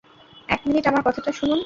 এক 0.49 0.61
মিনিট 0.67 0.83
আমার 0.87 1.03
কথাটা 1.05 1.31
শুনুন। 1.31 1.59